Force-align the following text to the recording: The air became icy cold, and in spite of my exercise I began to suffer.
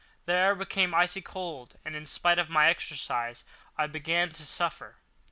The 0.25 0.33
air 0.33 0.55
became 0.55 0.95
icy 0.95 1.21
cold, 1.21 1.75
and 1.85 1.95
in 1.95 2.07
spite 2.07 2.39
of 2.39 2.49
my 2.49 2.69
exercise 2.69 3.45
I 3.77 3.85
began 3.85 4.31
to 4.31 4.45
suffer. 4.47 4.95